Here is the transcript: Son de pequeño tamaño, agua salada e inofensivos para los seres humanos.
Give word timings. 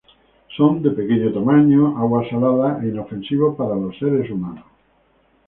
Son 0.57 0.73
de 0.83 0.89
pequeño 0.99 1.29
tamaño, 1.37 1.81
agua 2.01 2.21
salada 2.31 2.69
e 2.81 2.83
inofensivos 2.91 3.55
para 3.59 3.75
los 3.81 3.93
seres 4.01 4.27
humanos. 4.33 4.65